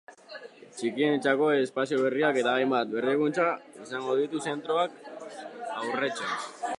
Txikienentzako 0.77 1.49
espazio 1.63 1.99
berriak 2.05 2.39
eta 2.43 2.55
hainbat 2.61 2.91
berrikuntza 2.95 3.47
izango 3.83 4.15
ditu 4.21 4.41
zentroak 4.49 4.97
aurrerantzean. 5.17 6.49